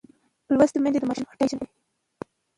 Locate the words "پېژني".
1.59-1.67